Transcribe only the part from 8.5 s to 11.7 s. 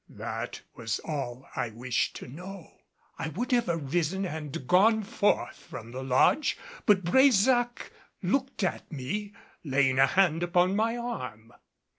at me, laying a hand upon my arm.